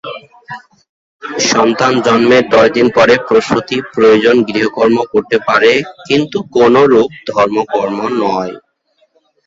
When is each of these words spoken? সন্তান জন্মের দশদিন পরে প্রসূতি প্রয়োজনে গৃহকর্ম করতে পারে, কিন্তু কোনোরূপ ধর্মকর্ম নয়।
সন্তান 1.51 1.93
জন্মের 2.05 2.43
দশদিন 2.53 2.87
পরে 2.97 3.15
প্রসূতি 3.27 3.77
প্রয়োজনে 3.93 4.45
গৃহকর্ম 4.49 4.97
করতে 5.13 5.37
পারে, 5.47 5.71
কিন্তু 6.07 6.37
কোনোরূপ 6.55 7.09
ধর্মকর্ম 7.29 7.99
নয়। 8.23 8.53